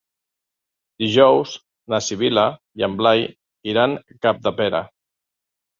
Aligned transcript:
Dijous 1.03 1.51
na 1.95 2.01
Sibil·la 2.07 2.47
i 2.83 2.89
en 2.91 2.99
Blai 3.03 3.25
iran 3.75 3.99
a 4.03 4.23
Capdepera. 4.29 4.83